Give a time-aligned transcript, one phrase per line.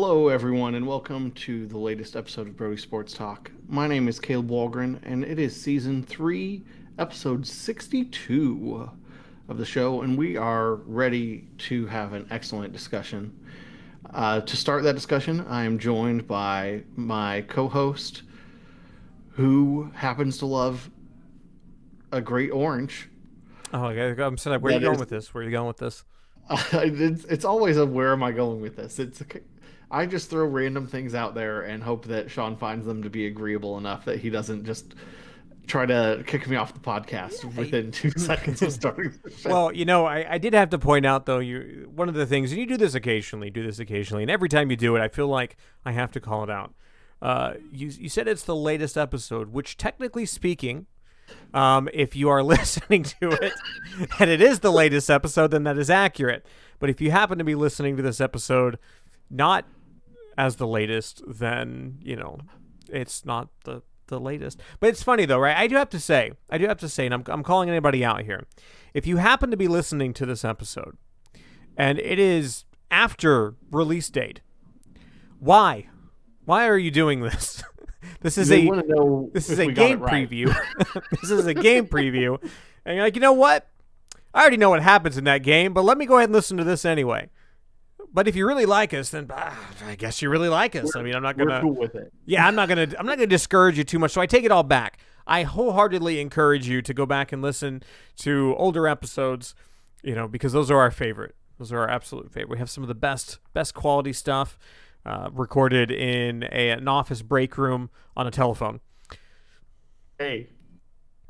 [0.00, 3.50] Hello, everyone, and welcome to the latest episode of Brody Sports Talk.
[3.66, 6.62] My name is Caleb Walgren, and it is season three,
[7.00, 8.90] episode 62
[9.48, 13.36] of the show, and we are ready to have an excellent discussion.
[14.14, 18.22] Uh, to start that discussion, I am joined by my co host,
[19.30, 20.92] who happens to love
[22.12, 23.08] a great orange.
[23.74, 24.22] Oh, okay.
[24.22, 24.62] I'm set up.
[24.62, 25.34] Where are That you going is- with this?
[25.34, 26.04] Where are you going with this?
[26.72, 29.00] it's, it's always a where am I going with this?
[29.00, 29.24] It's a,
[29.90, 33.26] I just throw random things out there and hope that Sean finds them to be
[33.26, 34.94] agreeable enough that he doesn't just
[35.66, 39.48] try to kick me off the podcast within two seconds of starting the show.
[39.50, 42.26] Well, you know, I, I did have to point out though, you one of the
[42.26, 45.00] things, and you do this occasionally, do this occasionally, and every time you do it,
[45.00, 46.74] I feel like I have to call it out.
[47.20, 50.86] Uh, you you said it's the latest episode, which technically speaking,
[51.52, 53.52] um, if you are listening to it
[54.18, 56.44] and it is the latest episode, then that is accurate.
[56.78, 58.78] But if you happen to be listening to this episode
[59.30, 59.66] not
[60.38, 62.38] as the latest, then you know
[62.88, 64.58] it's not the the latest.
[64.80, 65.56] But it's funny though, right?
[65.56, 68.04] I do have to say, I do have to say, and I'm I'm calling anybody
[68.04, 68.46] out here.
[68.94, 70.96] If you happen to be listening to this episode,
[71.76, 74.40] and it is after release date,
[75.40, 75.88] why?
[76.44, 77.62] Why are you doing this?
[78.22, 80.30] this is They a this is a we got it game right.
[80.30, 80.56] preview.
[81.20, 82.40] this is a game preview,
[82.86, 83.68] and you're like, you know what?
[84.32, 86.56] I already know what happens in that game, but let me go ahead and listen
[86.58, 87.28] to this anyway.
[88.12, 90.96] But if you really like us, then ah, I guess you really like us.
[90.96, 91.60] I mean, I'm not We're gonna.
[91.60, 92.12] cool with it.
[92.26, 92.88] Yeah, I'm not gonna.
[92.98, 94.12] I'm not gonna discourage you too much.
[94.12, 94.98] So I take it all back.
[95.26, 97.82] I wholeheartedly encourage you to go back and listen
[98.18, 99.54] to older episodes.
[100.02, 101.34] You know, because those are our favorite.
[101.58, 102.50] Those are our absolute favorite.
[102.50, 104.58] We have some of the best, best quality stuff
[105.04, 108.80] uh, recorded in a, an office break room on a telephone.
[110.18, 110.48] Hey,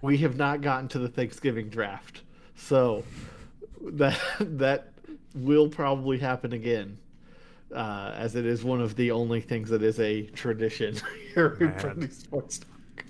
[0.02, 2.22] we have not gotten to the Thanksgiving draft,
[2.56, 3.04] so
[3.80, 4.92] that that
[5.34, 6.98] will probably happen again,
[7.74, 10.96] uh, as it is one of the only things that is a tradition
[11.34, 11.78] here in Man.
[11.78, 13.04] Brody Sports Talk.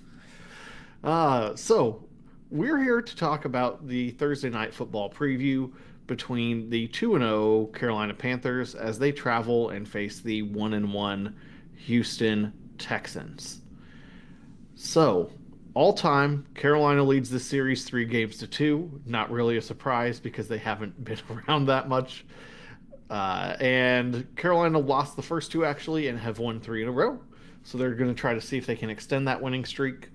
[1.05, 2.05] Uh, so
[2.51, 5.71] we're here to talk about the Thursday night football preview
[6.07, 10.93] between the 2 and 0 Carolina Panthers as they travel and face the 1 and
[10.93, 11.37] 1
[11.77, 13.61] Houston Texans.
[14.75, 15.31] So,
[15.79, 19.01] all time, Carolina leads the series three games to two.
[19.07, 22.27] Not really a surprise because they haven't been around that much.
[23.09, 27.21] Uh, and Carolina lost the first two actually and have won three in a row.
[27.63, 30.11] So they're going to try to see if they can extend that winning streak.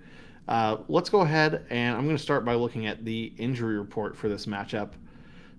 [0.49, 4.17] Uh, let's go ahead and I'm going to start by looking at the injury report
[4.17, 4.91] for this matchup.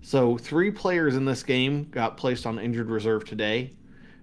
[0.03, 3.73] So, three players in this game got placed on injured reserve today.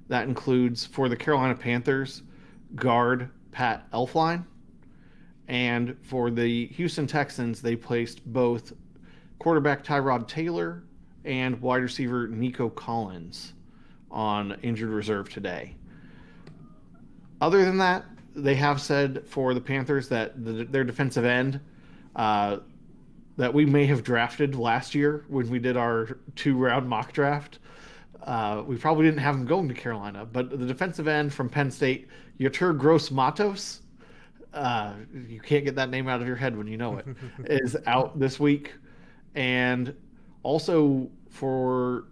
[0.06, 2.22] That includes for the Carolina Panthers,
[2.76, 4.44] guard Pat Elflein.
[5.52, 8.72] And for the Houston Texans, they placed both
[9.38, 10.82] quarterback Tyrod Taylor
[11.26, 13.52] and wide receiver Nico Collins
[14.10, 15.76] on injured reserve today.
[17.42, 21.60] Other than that, they have said for the Panthers that the, their defensive end
[22.16, 22.60] uh,
[23.36, 27.58] that we may have drafted last year when we did our two round mock draft.
[28.22, 31.70] Uh, we probably didn't have him going to Carolina, but the defensive end from Penn
[31.70, 32.08] State,
[32.40, 33.81] Yetur Gross Matos,
[34.54, 34.94] uh,
[35.28, 37.06] you can't get that name out of your head when you know it,
[37.46, 38.74] is out this week.
[39.34, 39.94] And
[40.42, 42.04] also for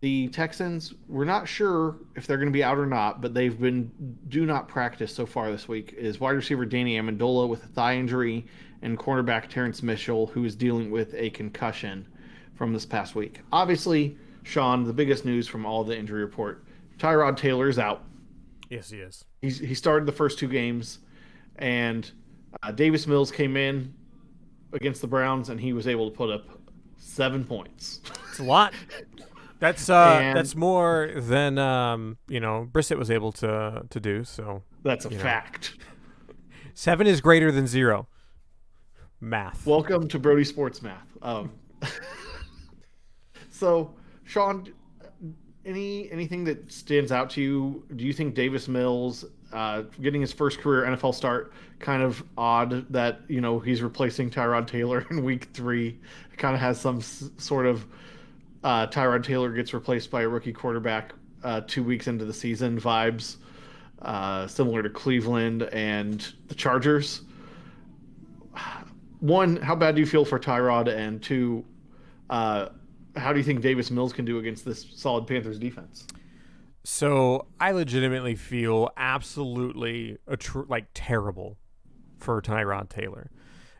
[0.00, 3.58] the Texans, we're not sure if they're going to be out or not, but they've
[3.58, 3.90] been
[4.28, 5.94] do not practice so far this week.
[5.96, 8.46] Is wide receiver Danny Amendola with a thigh injury
[8.82, 12.06] and cornerback Terrence Mitchell, who is dealing with a concussion
[12.54, 13.40] from this past week.
[13.50, 16.64] Obviously, Sean, the biggest news from all the injury report:
[16.98, 18.04] Tyrod Taylor is out.
[18.74, 19.24] Yes, he is.
[19.40, 20.98] He's, he started the first two games,
[21.56, 22.10] and
[22.62, 23.94] uh, Davis Mills came in
[24.72, 26.48] against the Browns, and he was able to put up
[26.96, 28.00] seven points.
[28.30, 28.74] It's a lot.
[29.60, 34.24] That's uh, And- that's more than um, you know, Brissett was able to to do.
[34.24, 35.22] So That's a You know.
[35.22, 35.76] fact.
[36.74, 38.08] seven is greater than zero.
[39.20, 39.64] Math.
[39.64, 41.06] Welcome to Brody Sports Math.
[41.22, 41.52] Um,
[43.50, 43.94] so,
[44.24, 44.68] Sean,
[45.66, 47.84] any anything that stands out to you?
[47.96, 52.90] Do you think Davis Mills uh, getting his first career NFL start kind of odd
[52.92, 55.98] that you know he's replacing Tyrod Taylor in Week Three?
[56.36, 57.86] Kind of has some s- sort of
[58.62, 61.12] uh, Tyrod Taylor gets replaced by a rookie quarterback
[61.42, 63.36] uh, two weeks into the season vibes,
[64.02, 67.22] uh, similar to Cleveland and the Chargers
[69.20, 70.88] one, how bad do you feel for Tyrod?
[70.94, 71.64] And two,
[72.30, 72.68] uh,
[73.16, 76.06] how do you think Davis Mills can do against this solid Panthers defense?
[76.84, 81.58] So I legitimately feel absolutely atro- like terrible
[82.18, 83.30] for Tyrod Taylor.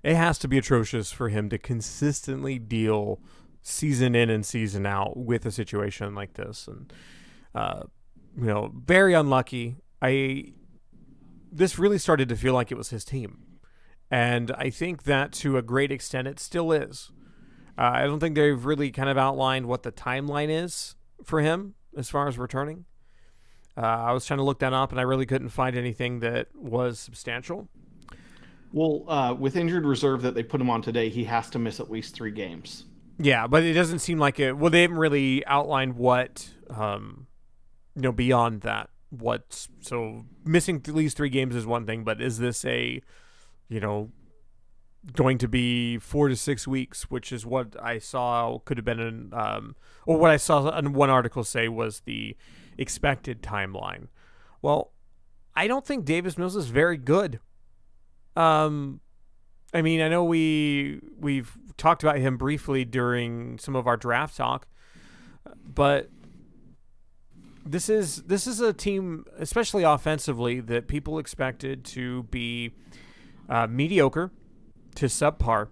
[0.03, 3.21] It has to be atrocious for him to consistently deal
[3.63, 6.69] season in and season out with a situation like this.
[6.69, 6.93] And
[7.55, 7.85] uh,
[8.37, 9.77] you know, very unlucky.
[10.01, 10.53] I
[11.51, 13.39] this really started to feel like it was his team,
[14.11, 17.11] and I think that to a great extent it still is.
[17.77, 20.95] Uh, I don't think they've really kind of outlined what the timeline is
[21.25, 22.85] for him as far as returning.
[23.77, 26.49] Uh, I was trying to look that up, and I really couldn't find anything that
[26.55, 27.69] was substantial.
[28.73, 31.81] Well, uh, with injured reserve that they put him on today, he has to miss
[31.81, 32.85] at least three games.
[33.19, 34.57] Yeah, but it doesn't seem like it.
[34.57, 37.27] Well, they haven't really outlined what, um,
[37.95, 38.91] you know, beyond that.
[39.11, 43.01] What so missing at least three games is one thing, but is this a,
[43.69, 44.11] you know,
[45.13, 49.01] going to be four to six weeks, which is what I saw could have been
[49.01, 52.37] an, um, or what I saw in one article say was the
[52.79, 54.09] expected timeline.
[54.63, 54.93] Well,
[55.55, 57.41] I don't think Davis Mills is very good.
[58.35, 59.01] Um,
[59.73, 64.37] I mean, I know we we've talked about him briefly during some of our draft
[64.37, 64.67] talk,
[65.65, 66.11] but
[67.65, 72.73] this is this is a team, especially offensively, that people expected to be
[73.49, 74.31] uh, mediocre
[74.97, 75.69] to subpar,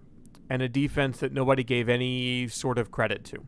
[0.49, 3.47] and a defense that nobody gave any sort of credit to.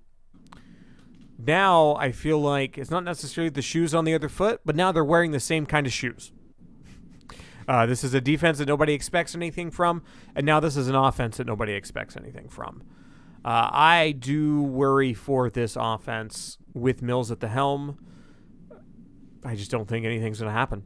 [1.38, 4.92] Now I feel like it's not necessarily the shoes on the other foot, but now
[4.92, 6.32] they're wearing the same kind of shoes.
[7.68, 10.04] Uh, this is a defense that nobody expects anything from,
[10.36, 12.84] and now this is an offense that nobody expects anything from.
[13.44, 18.00] Uh, I do worry for this offense with Mills at the helm.
[19.44, 20.84] I just don't think anything's going to happen.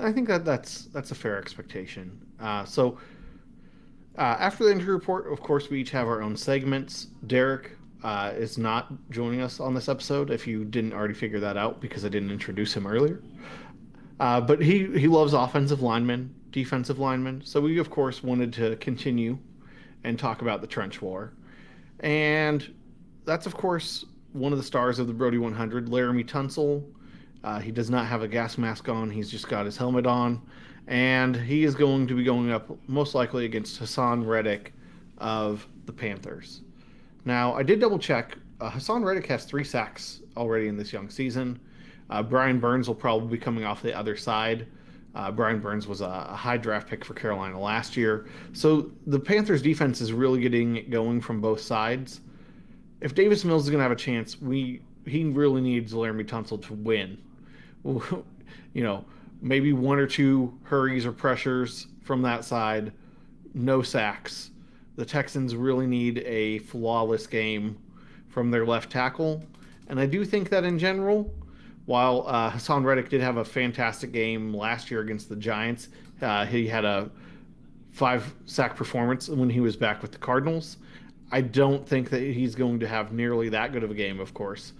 [0.00, 2.20] I think that that's that's a fair expectation.
[2.40, 2.98] Uh, so
[4.16, 7.08] uh, after the injury report, of course, we each have our own segments.
[7.26, 7.72] Derek
[8.02, 10.30] uh, is not joining us on this episode.
[10.30, 13.22] If you didn't already figure that out, because I didn't introduce him earlier.
[14.20, 17.42] Uh, but he he loves offensive linemen, defensive linemen.
[17.44, 19.38] So we of course wanted to continue
[20.04, 21.32] and talk about the trench war,
[22.00, 22.74] and
[23.24, 26.84] that's of course one of the stars of the Brody 100, Laremy Tunsil.
[27.44, 29.10] Uh, he does not have a gas mask on.
[29.10, 30.42] He's just got his helmet on,
[30.86, 34.72] and he is going to be going up most likely against Haason Reddick
[35.18, 36.62] of the Panthers.
[37.24, 38.36] Now I did double check.
[38.60, 41.60] Uh, Haason Reddick has three sacks already in this young season.
[42.10, 44.66] Uh, Brian Burns will probably be coming off the other side.
[45.14, 48.26] Uh, Brian Burns was a, a, high draft pick for Carolina last year.
[48.52, 52.20] So the Panthers defense is really getting going from both sides.
[53.00, 56.62] If Davis Mills is going to have a chance, we he really needs Laremy Tunsil
[56.66, 57.18] to win.
[58.72, 59.04] you know,
[59.40, 62.92] maybe one or two hurries or pressures from that side,
[63.54, 64.50] no sacks.
[64.96, 67.78] The Texans really need a flawless game
[68.28, 69.42] from their left tackle.
[69.88, 71.32] And I do think that in general,
[71.86, 75.88] while uh, Haason Reddick did have a fantastic game last year against the Giants,
[76.20, 77.10] uh, he had a
[77.90, 80.76] five sack performance when he was back with the Cardinals.
[81.30, 84.34] I don't think that he's going to have nearly that good of a game, of
[84.34, 84.72] course,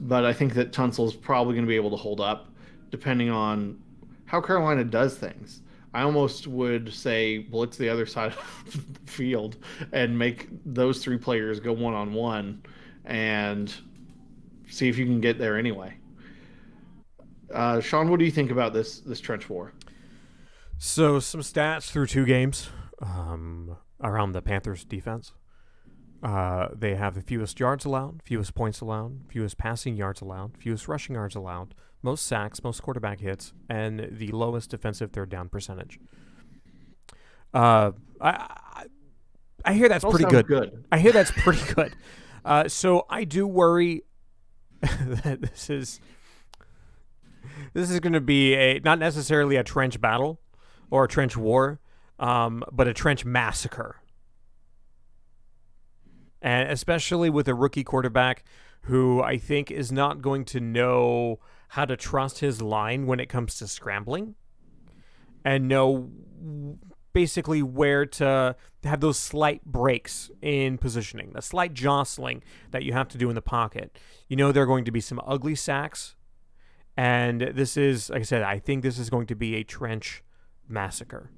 [0.00, 2.52] but I think that Tunsil's probably going to be able to hold up,
[2.90, 3.80] depending on
[4.26, 5.62] how Carolina does things.
[5.94, 9.56] I almost would say blitz the other side of the field
[9.92, 12.62] and make those three players go one on one
[13.04, 13.72] and
[14.68, 15.96] see if you can get there anyway.
[17.52, 19.72] Uh, Sean, what do you think about this this trench war?
[20.78, 22.68] So some stats through two games
[23.00, 25.32] um, around the Panthers defense.
[26.22, 30.88] Uh, they have the fewest yards allowed, fewest points allowed, fewest passing yards allowed, fewest
[30.88, 35.98] rushing yards allowed, most sacks, most quarterback hits, and the lowest defensive third down percentage.
[37.52, 38.84] Uh, I,
[39.64, 40.46] I, hear that's pretty good.
[40.46, 40.84] good.
[40.92, 41.94] I hear that's pretty good.
[42.44, 44.04] Uh, so I do worry
[44.80, 46.00] that this is
[47.72, 50.40] this is going to be a not necessarily a trench battle
[50.90, 51.80] or a trench war,
[52.18, 53.96] um, but a trench massacre.
[56.40, 58.44] And especially with a rookie quarterback
[58.82, 63.28] who I think is not going to know how to trust his line when it
[63.28, 64.34] comes to scrambling
[65.44, 66.10] and know
[67.12, 68.54] basically where to
[68.84, 73.34] have those slight breaks in positioning, the slight jostling that you have to do in
[73.34, 73.98] the pocket.
[74.28, 76.14] You know, there are going to be some ugly sacks
[76.96, 80.22] and this is, like I said, I think this is going to be a trench
[80.68, 81.30] massacre.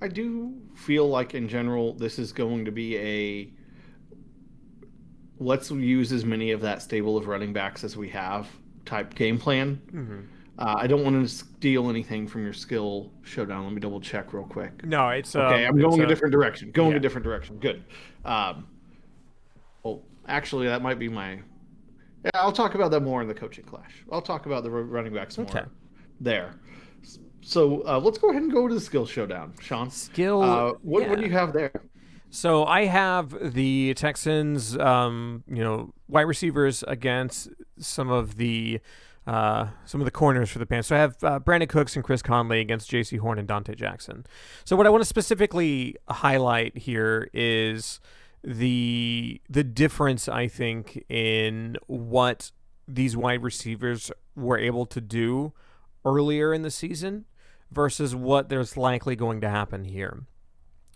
[0.00, 3.52] I do feel like, in general, this is going to be a
[5.38, 8.46] let's use as many of that stable of running backs as we have
[8.84, 9.80] type game plan.
[9.92, 10.20] Mm-hmm.
[10.58, 13.64] Uh, I don't want to steal anything from your skill showdown.
[13.64, 14.84] Let me double check real quick.
[14.84, 15.64] No, it's okay.
[15.64, 16.70] Um, I'm going a, a different direction.
[16.70, 16.96] Going yeah.
[16.98, 17.56] a different direction.
[17.58, 17.82] Good.
[18.24, 18.66] Um,
[19.82, 21.40] well, actually, that might be my
[22.24, 24.04] yeah, I'll talk about that more in the coaching clash.
[24.12, 25.62] I'll talk about the running backs more okay.
[26.20, 26.60] there.
[27.40, 29.90] So uh, let's go ahead and go to the skill showdown, Sean.
[29.90, 30.42] Skill.
[30.42, 31.08] Uh, what, yeah.
[31.08, 31.72] what do you have there?
[32.28, 37.48] So I have the Texans, um, you know, wide receivers against
[37.80, 38.80] some of the
[39.26, 40.86] uh, some of the corners for the Panthers.
[40.86, 44.26] So I have uh, Brandin Cooks and Chris Conley against Jaycee Horn and Donte Jackson.
[44.64, 48.00] So what I want to specifically highlight here is
[48.42, 52.50] the the difference I think in what
[52.88, 55.52] these wide receivers were able to do
[56.04, 57.26] earlier in the season
[57.70, 60.22] versus what there's likely going to happen here.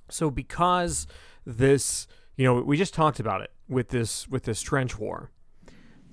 [0.08, 1.06] So because
[1.46, 5.30] this, you know, we just talked about it with this with this trench war.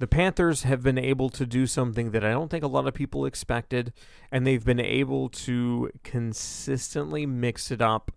[0.01, 2.96] The Panthers have been able to do something that I don't think a lot of
[2.96, 3.93] people expected,
[4.31, 8.12] and they've been able to consistently mix it up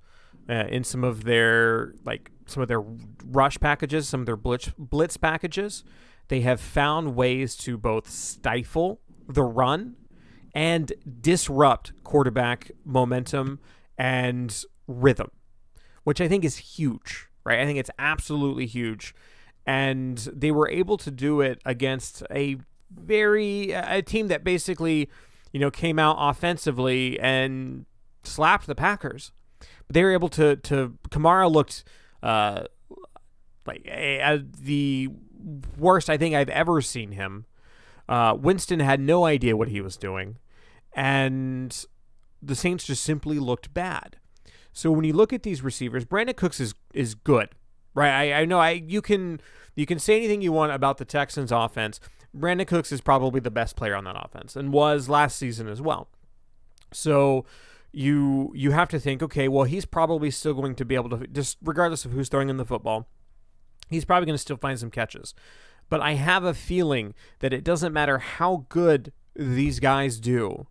[0.48, 2.82] uh, in some of their like some of their
[3.26, 5.84] rush packages, some of their blitz blitz packages.
[6.28, 9.96] They have found ways to both stifle the run
[10.54, 13.60] and disrupt quarterback momentum
[13.98, 15.30] and rhythm,
[16.04, 17.58] which I think is huge, right?
[17.58, 19.14] I think it's absolutely huge.
[19.66, 22.56] And they were able to do it against a
[22.90, 25.08] very, a team that basically,
[25.52, 27.86] you know, came out offensively and
[28.22, 29.32] slapped the Packers.
[29.58, 31.84] But they were able to, to, Kamara looked,
[32.22, 32.64] uh,
[33.66, 35.08] like the
[35.78, 37.46] worst I think I've ever seen him.
[38.06, 40.36] Uh, Winston had no idea what he was doing
[40.94, 41.84] and
[42.42, 44.16] the Saints just simply looked bad.
[44.72, 47.50] So when you look at these receivers, Brandin Cooks is is good,
[47.94, 48.10] right?
[48.10, 49.40] I, I know I you can
[49.74, 52.00] you can say anything you want about the Texans offense.
[52.36, 55.80] Brandin Cooks is probably the best player on that offense and was last season as
[55.80, 56.08] well.
[56.92, 57.44] So
[57.92, 61.26] you you have to think, okay, well he's probably still going to be able to
[61.26, 63.08] just regardless of who's throwing in the football,
[63.88, 65.34] he's probably going to still find some catches.
[65.90, 70.66] But I have a feeling that it doesn't matter how good these guys do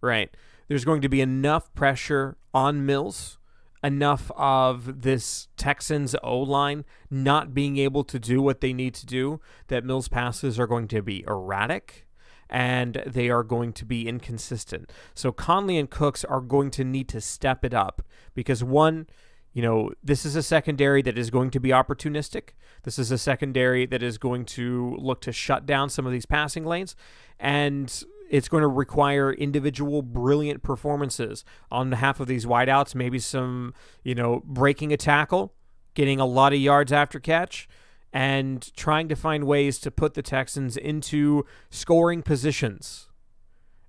[0.00, 0.30] right?
[0.68, 3.38] There's going to be enough pressure on Mills,
[3.82, 9.06] enough of this Texans O line not being able to do what they need to
[9.06, 12.06] do that Mills passes are going to be erratic
[12.50, 14.90] and they are going to be inconsistent.
[15.14, 18.02] So Conley and Cooks are going to need to step it up
[18.34, 19.06] because one,
[19.52, 22.50] you know, this is a secondary that is going to be opportunistic.
[22.84, 26.26] This is a secondary that is going to look to shut down some of these
[26.26, 26.96] passing lanes.
[27.38, 32.94] And it's going to require individual brilliant performances on behalf of these wideouts.
[32.94, 35.54] Maybe some, you know, breaking a tackle,
[35.94, 37.68] getting a lot of yards after catch,
[38.12, 43.08] and trying to find ways to put the Texans into scoring positions.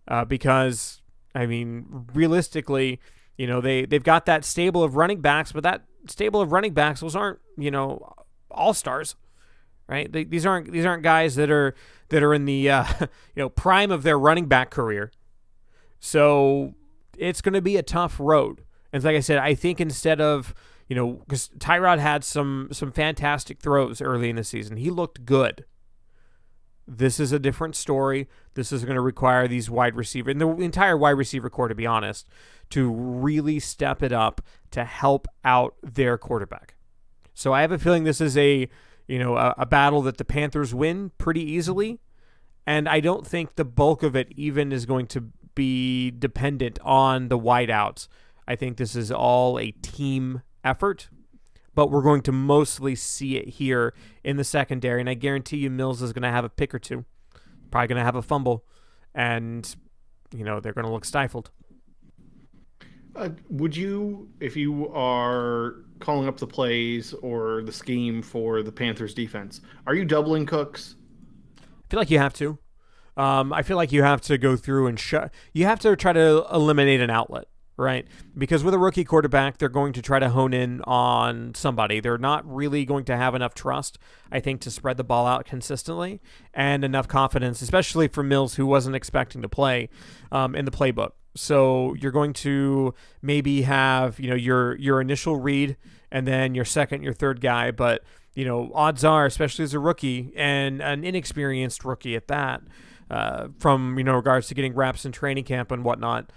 [0.08, 1.01] Uh, because,
[1.36, 3.00] I mean, realistically,
[3.38, 6.74] you know, they, they've got that stable of running backs, but that stable of running
[6.74, 8.13] backs, those aren't, you know,
[8.50, 9.15] all stars
[9.89, 10.10] right?
[10.12, 11.75] They, these aren't these aren't guys that are
[12.09, 15.11] that are in the uh, you know prime of their running back career.
[15.99, 16.75] So
[17.17, 18.63] it's going to be a tough road.
[18.91, 20.53] And like I said, I think instead of
[20.87, 25.25] you know because Tyrod had some some fantastic throws early in the season, he looked
[25.25, 25.65] good.
[26.87, 28.27] This is a different story.
[28.55, 31.75] This is going to require these wide receiver and the entire wide receiver corps, to
[31.75, 32.27] be honest,
[32.71, 36.73] to really step it up to help out their quarterback.
[37.35, 38.67] So I have a feeling this is a
[39.09, 41.99] you know, a, a battle that the Panthers win pretty easily.
[42.67, 47.27] And I don't think the bulk of it even is going to be dependent on
[47.27, 48.07] the wideouts.
[48.47, 51.09] I think this is all a team effort,
[51.73, 54.99] but we're going to mostly see it here in the secondary.
[54.99, 57.03] And I guarantee you, Mills is going to have a pick or two,
[57.71, 58.63] probably going to have a fumble,
[59.15, 59.75] and,
[60.31, 61.49] you know, they're going to look stifled.
[63.15, 68.71] Uh, would you, if you are calling up the plays or the scheme for the
[68.71, 70.95] Panthers defense, are you doubling Cooks?
[71.59, 72.59] I feel like you have to.
[73.17, 75.33] Um, I feel like you have to go through and shut.
[75.53, 78.07] You have to try to eliminate an outlet, right?
[78.37, 81.99] Because with a rookie quarterback, they're going to try to hone in on somebody.
[81.99, 83.97] They're not really going to have enough trust,
[84.31, 86.21] I think, to spread the ball out consistently
[86.53, 89.89] and enough confidence, especially for Mills, who wasn't expecting to play
[90.31, 91.11] um, in the playbook.
[91.36, 95.77] So you're going to maybe have you know your your initial read
[96.12, 99.79] and then your second, your third guy, but you know odds are, especially as a
[99.79, 102.62] rookie and an inexperienced rookie at that,
[103.09, 106.31] uh, from you know regards to getting reps in training camp and whatnot,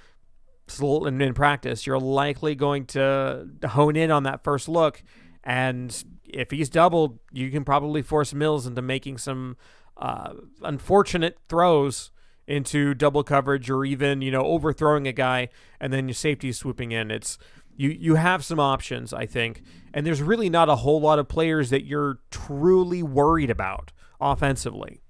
[0.81, 5.03] and in practice, you're likely going to hone in on that first look,
[5.45, 9.57] and if he's doubled, you can probably force Mills into making some
[9.97, 10.33] uh,
[10.63, 12.11] unfortunate throws
[12.53, 15.49] into double coverage or even you know overthrowing a guy
[15.81, 17.11] and then your safety swooping in.
[17.11, 17.39] It's
[17.77, 19.63] you you have some options, I think,
[19.95, 23.91] and there's really not a whole lot of players that you're truly worried about
[24.21, 25.01] offensively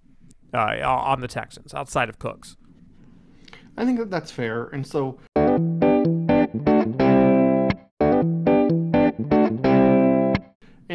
[0.54, 2.56] uh, on the Texans outside of Cooks.
[3.76, 5.18] I think that that's fair, and so.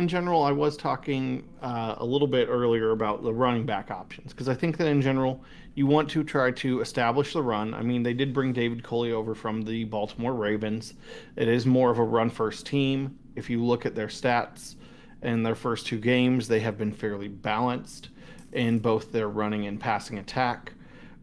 [0.08, 4.32] In general, I was talking uh, a little bit earlier about the running back options
[4.32, 5.44] because I think that in general,
[5.76, 7.74] you want to try to establish the run.
[7.74, 10.94] I mean, they did bring David Culley over from the Baltimore Ravens.
[11.36, 13.20] It is more of a run first team.
[13.36, 14.76] If you look at their stats
[15.24, 18.08] in their first two games, they have been fairly balanced
[18.54, 20.72] in both their running and passing attack,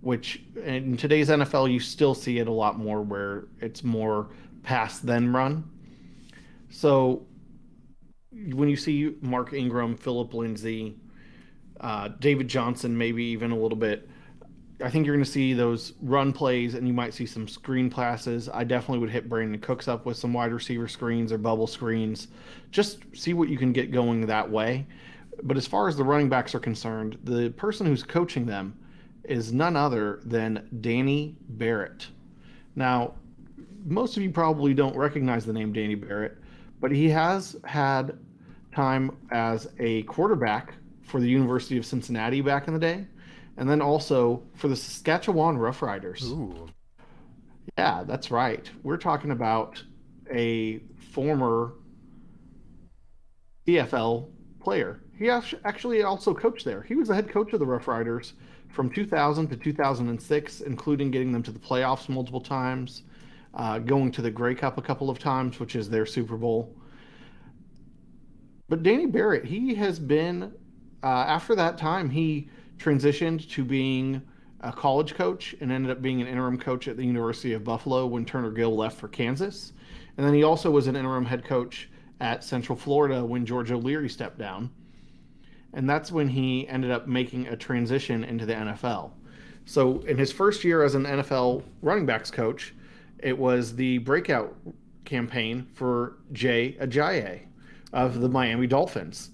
[0.02, 4.28] which in today's NFL, you still see it a lot more where it's more
[4.62, 5.70] pass than run.
[6.68, 7.24] So
[8.52, 10.96] when you see Mark Ingram, Phillip Lindsay,
[11.80, 14.08] uh, David Johnson, maybe even a little bit,
[14.82, 17.88] I think you're going to see those run plays and you might see some screen
[17.88, 18.48] passes.
[18.48, 22.28] I definitely would hit Brandin Cooks up with some wide receiver screens or bubble screens.
[22.70, 24.86] Just see what you can get going that way.
[25.42, 28.76] But as far as the running backs are concerned, the person who's coaching them
[29.24, 32.08] is none other than Danny Barrett.
[32.76, 33.14] Now,
[33.84, 36.38] most of you probably don't recognize the name Danny Barrett,
[36.84, 38.18] but he has had
[38.70, 43.06] time as a quarterback for the University of Cincinnati back in the day
[43.56, 46.24] and then also for the Saskatchewan Roughriders.
[46.24, 46.68] Ooh.
[47.78, 48.70] Yeah, that's right.
[48.82, 49.82] We're talking about
[50.30, 51.72] a former
[53.66, 54.28] CFL
[54.60, 55.00] player.
[55.18, 56.82] He actually also coached there.
[56.82, 58.32] He was the head coach of the Roughriders
[58.68, 63.04] from 2000 to 2006, including getting them to the playoffs multiple times,
[63.54, 66.74] uh, going to the Grey Cup a couple of times, which is their Super Bowl.
[68.68, 70.52] But Danny Barrett, he has been,
[71.02, 74.22] uh, after that time, he transitioned to being
[74.60, 78.06] a college coach and ended up being an interim coach at the University of Buffalo
[78.06, 79.72] when Turner Gill left for Kansas.
[80.16, 84.08] And then he also was an interim head coach at Central Florida when George O'Leary
[84.08, 84.70] stepped down.
[85.74, 89.10] And that's when he ended up making a transition into the NFL.
[89.66, 92.74] So in his first year as an NFL running backs coach,
[93.18, 94.54] it was the breakout
[95.04, 97.40] campaign for Jay Ajayi
[97.92, 99.30] of the Miami Dolphins.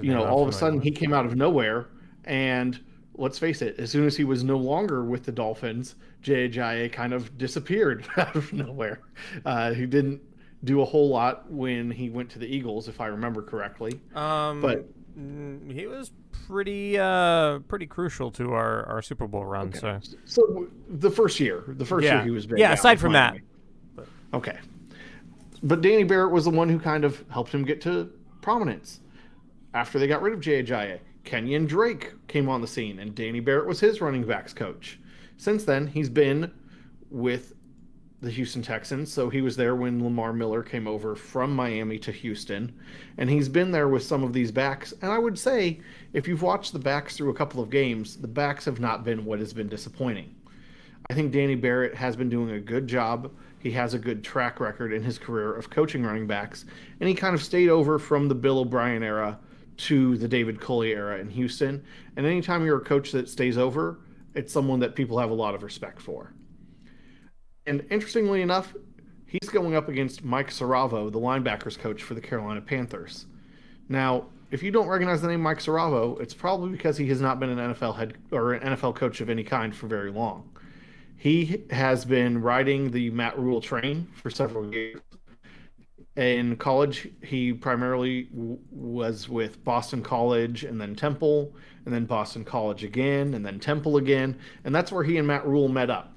[0.00, 1.88] You know, all of a sudden he came out of nowhere
[2.24, 2.80] and
[3.16, 6.92] let's face it, as soon as he was no longer with the Dolphins, Jay Ajayi
[6.92, 9.00] kind of disappeared out of nowhere.
[9.44, 10.20] Uh, he didn't
[10.64, 14.00] do a whole lot when he went to the Eagles, if I remember correctly.
[14.14, 16.10] Um, but he was
[16.46, 19.68] pretty uh, pretty crucial to our, our Super Bowl run.
[19.68, 19.98] Okay.
[20.02, 22.14] So, so the first year, the first yeah.
[22.14, 22.58] year he was big.
[22.58, 23.36] Yeah, aside from that.
[24.32, 24.58] Okay,
[25.62, 29.00] but Danny Barrett was the one who kind of helped him get to prominence
[29.72, 30.98] after they got rid of Jay Ajayi.
[31.24, 34.98] Kenyon Drake came on the scene, and Danny Barrett was his running backs coach.
[35.36, 36.52] Since then, he's been
[37.10, 37.54] with
[38.24, 42.12] the Houston Texans, so he was there when Lamar Miller came over from Miami to
[42.12, 42.72] Houston,
[43.18, 44.92] and he's been there with some of these backs.
[45.02, 45.80] And I would say,
[46.12, 49.24] if you've watched the backs through a couple of games, the backs have not been
[49.24, 50.34] what has been disappointing.
[51.10, 53.30] I think Danny Barrett has been doing a good job.
[53.58, 56.64] He has a good track record in his career of coaching running backs,
[57.00, 59.38] and he kind of stayed over from the Bill O'Brien era
[59.76, 61.82] to the David Culley era in Houston.
[62.16, 63.98] And anytime you're a coach that stays over,
[64.34, 66.32] it's someone that people have a lot of respect for.
[67.66, 68.74] And interestingly enough,
[69.26, 73.26] he's going up against Mike Siravo, the linebackers coach for the Carolina Panthers.
[73.88, 77.40] Now, if you don't recognize the name Mike Siravo, it's probably because he has not
[77.40, 80.50] been an NFL head or an NFL coach of any kind for very long.
[81.16, 85.00] He has been riding the Matt Rhule train for several years
[86.16, 91.52] in college, he primarily w- was with Boston College and then Temple,
[91.84, 94.38] and then Boston College again, and then Temple again.
[94.64, 96.13] And that's where he and Matt Rhule met up.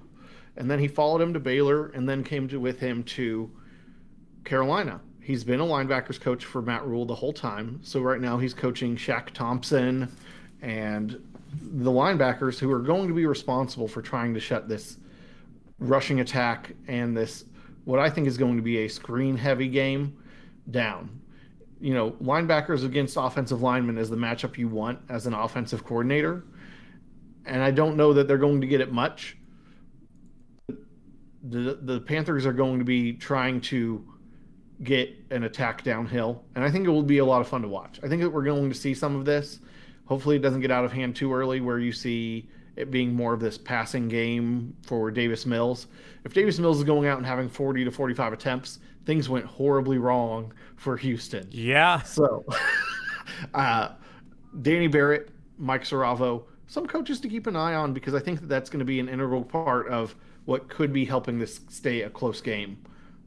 [0.57, 3.49] And then he followed him to Baylor and then came to, with him to
[4.43, 4.99] Carolina.
[5.21, 7.79] He's been a linebackers coach for Matt Rhule the whole time.
[7.83, 10.11] So right now he's coaching Shaq Thompson
[10.61, 11.21] and
[11.61, 14.97] the linebackers who are going to be responsible for trying to shut this
[15.79, 17.45] rushing attack and this
[17.85, 20.17] what I think is going to be a screen heavy game
[20.71, 21.21] down.
[21.79, 26.43] You know, linebackers against offensive linemen is the matchup you want as an offensive coordinator.
[27.45, 29.36] And I don't know that they're going to get it much.
[31.49, 34.05] The, the Panthers are going to be trying to
[34.83, 36.43] get an attack downhill.
[36.55, 37.99] And I think it will be a lot of fun to watch.
[38.03, 39.59] I think that we're going to see some of this.
[40.05, 43.33] Hopefully, it doesn't get out of hand too early where you see it being more
[43.33, 45.87] of this passing game for Davis Mills.
[46.23, 49.97] If Davis Mills is going out and having 40 to 45 attempts, things went horribly
[49.97, 51.47] wrong for Houston.
[51.49, 52.01] Yeah.
[52.03, 52.45] So,
[53.53, 53.89] uh,
[54.61, 58.47] Danny Barrett, Mike Siravo, some coaches to keep an eye on because I think that
[58.47, 60.15] that's going to be an integral part of
[60.47, 62.77] what could be helping this stay a close game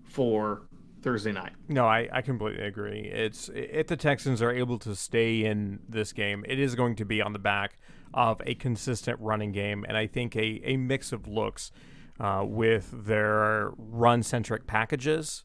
[0.03, 0.63] for
[1.03, 1.53] Thursday night.
[1.69, 3.01] No, I, I completely agree.
[3.01, 7.05] It's if the Texans are able to stay in this game, it is going to
[7.05, 7.79] be on the back
[8.15, 11.73] of a consistent running game, and I think a, a mix of looks
[12.19, 15.45] uh, with their run centric packages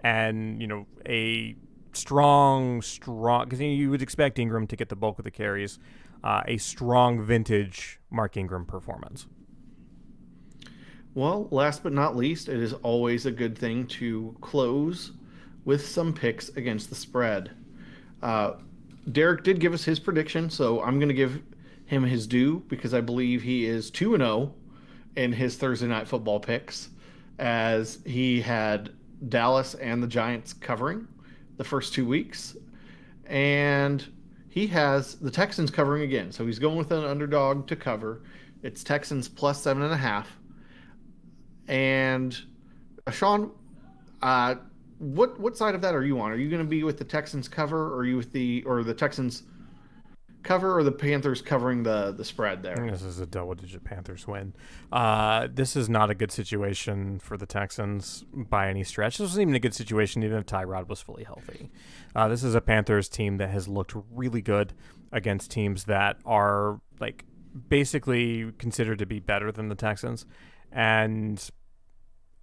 [0.00, 1.54] and you know a
[1.92, 5.78] strong, strong, because you would expect Ingram to get the bulk of the carries.
[6.24, 9.28] Uh, a strong vintage Mark Ingram performance.
[11.14, 15.12] Well, last but not least, it is always a good thing to close
[15.64, 17.52] with some picks against the spread.
[18.20, 18.54] Uh,
[19.12, 21.40] Derek did give us his prediction, so I'm going to give
[21.86, 24.54] him his due because I believe he is 2 0
[25.16, 26.88] in his Thursday night football picks,
[27.38, 28.90] as he had
[29.28, 31.06] Dallas and the Giants covering
[31.58, 32.56] the first two weeks.
[33.26, 34.04] And
[34.48, 36.32] he has the Texans covering again.
[36.32, 38.22] So he's going with an underdog to cover.
[38.62, 40.38] It's Texans plus seven and a half.
[41.68, 42.38] And
[43.06, 43.50] uh, Sean,
[44.22, 44.56] uh,
[44.98, 46.30] what what side of that are you on?
[46.30, 48.82] Are you going to be with the Texans cover, or are you with the or
[48.82, 49.42] the Texans
[50.42, 52.76] cover, or the Panthers covering the the spread there?
[52.90, 54.54] This is a double digit Panthers win.
[54.92, 59.18] Uh, this is not a good situation for the Texans by any stretch.
[59.18, 61.70] This wasn't even a good situation even if Tyrod was fully healthy.
[62.14, 64.74] Uh, this is a Panthers team that has looked really good
[65.12, 67.24] against teams that are like
[67.68, 70.26] basically considered to be better than the Texans,
[70.74, 71.48] and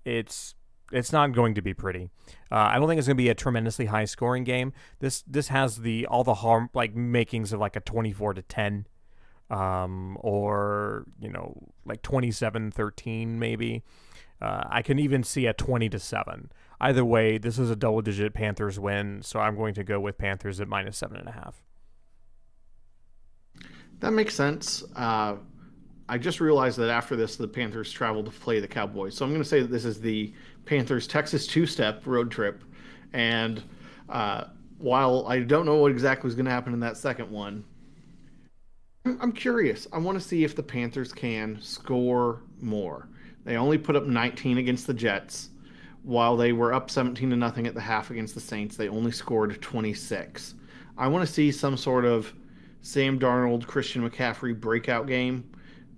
[0.06, 0.56] it's
[0.92, 2.10] it's not going to be pretty.
[2.52, 4.74] Uh, I don't think it's going to be a tremendously high scoring game.
[5.00, 8.42] This this has the all the harm like makings of like a twenty four to
[8.42, 8.88] ten,
[9.50, 13.84] um, or you know like 27-13 maybe.
[14.42, 16.52] Uh, I can even see a twenty to seven.
[16.80, 20.18] Either way, this is a double digit Panthers win, so I'm going to go with
[20.18, 21.64] Panthers at minus seven and a half.
[24.00, 24.84] That makes sense.
[24.96, 25.36] Uh,
[26.12, 29.16] I just realized that after this, the Panthers travel to play the Cowboys.
[29.16, 30.34] So I'm going to say that this is the
[30.66, 32.66] Panthers Texas two step road trip.
[33.14, 33.64] And
[34.10, 34.44] uh,
[34.78, 37.64] while I don't know what exactly is going to happen in that second one,
[39.06, 39.88] I'm curious.
[39.94, 43.08] I want to see if the Panthers can score more.
[43.46, 45.52] They only put up 19 against the Jets,
[46.04, 48.76] while they were up 17 to nothing at the half against the Saints.
[48.76, 50.56] They only scored 26.
[50.98, 52.34] I want to see some sort of
[52.82, 55.50] Sam Darnold, Christian McCaffrey breakout game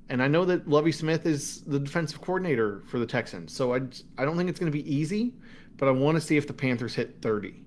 [0.10, 3.82] and I know that Lovie Smith is the defensive coordinator for the Texans, so I
[4.18, 5.34] I don't think it's going to be easy,
[5.78, 7.64] but I want to see if the Panthers hit thirty.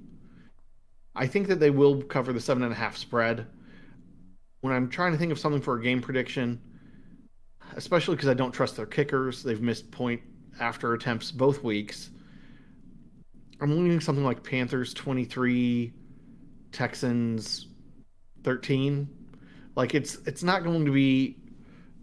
[1.15, 3.47] I think that they will cover the seven and a half spread.
[4.61, 6.61] When I'm trying to think of something for a game prediction,
[7.75, 10.21] especially because I don't trust their kickers, they've missed point
[10.61, 12.11] after attempts both weeks.
[13.61, 15.93] I'm leaning something like Panthers 23,
[16.73, 17.69] Texans
[18.45, 19.09] 13.
[19.75, 21.37] Like it's it's not going to be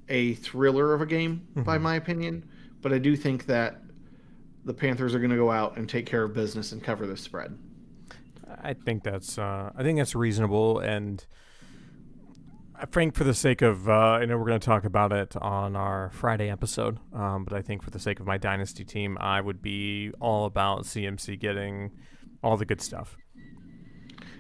[0.10, 1.64] a thriller of a game, mm-hmm.
[1.64, 2.50] by my opinion.
[2.82, 3.82] But I do think that
[4.66, 7.18] the Panthers are going to go out and take care of business and cover the
[7.18, 7.58] spread.
[8.62, 11.26] I think that's uh, I think that's reasonable, and
[12.92, 15.76] Frank, for the sake of uh, I know we're going to talk about it on
[15.76, 19.42] our Friday episode, um, but I think for the sake of my dynasty team, I
[19.42, 21.92] would be all about CMC getting
[22.44, 23.18] all the good stuff.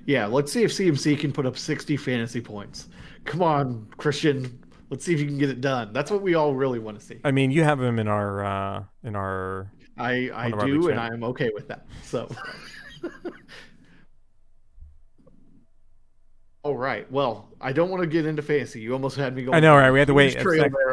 [0.06, 2.90] Yeah, let's see if CMC can put up 60 fantasy points.
[3.24, 4.63] Come on, Christian.
[4.94, 5.92] Let's see if you can get it done.
[5.92, 7.20] That's what we all really want to see.
[7.24, 9.72] I mean, you have him in our uh, in our.
[9.98, 11.88] I I do, and I'm okay with that.
[12.04, 12.30] So.
[16.64, 17.12] All right.
[17.12, 18.82] Well, I don't want to get into fantasy.
[18.82, 19.56] You almost had me going.
[19.56, 19.90] I know, right?
[19.90, 20.36] We had to wait.
[20.36, 20.46] Next,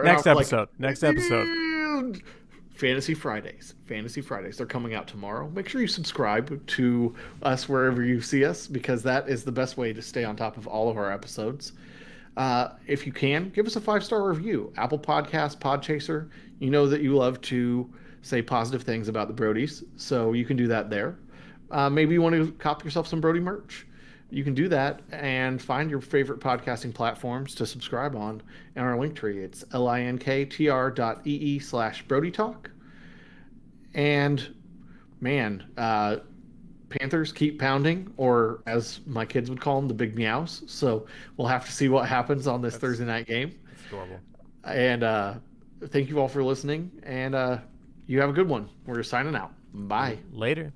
[0.02, 0.70] next episode.
[0.70, 2.22] Like, next episode.
[2.70, 3.74] Fantasy Fridays.
[3.84, 4.56] Fantasy Fridays.
[4.56, 5.50] They're coming out tomorrow.
[5.50, 9.76] Make sure you subscribe to us wherever you see us because that is the best
[9.76, 11.74] way to stay on top of all of our episodes.
[12.36, 14.72] Uh, if you can, give us a five star review.
[14.76, 16.30] Apple Podcast, Podchaser.
[16.58, 20.56] You know that you love to say positive things about the Brodies, so you can
[20.56, 21.18] do that there.
[21.70, 23.86] Uh, maybe you want to cop yourself some Brody merch.
[24.30, 28.42] You can do that and find your favorite podcasting platforms to subscribe on
[28.76, 29.42] in our link tree.
[29.42, 31.26] It's linktr dot
[31.62, 32.70] slash Brody Talk.
[33.92, 34.54] And
[35.20, 36.18] man, uh,
[36.90, 40.62] Panthers keep pounding, or as my kids would call them, the big meows.
[40.66, 43.58] So we'll have to see what happens on this that's, Thursday night game.
[43.88, 44.20] adorable.
[44.64, 45.34] And uh,
[45.86, 47.58] thank you all for listening, and uh,
[48.06, 48.68] you have a good one.
[48.86, 49.52] We're signing out.
[49.72, 50.18] Bye.
[50.32, 50.72] Later.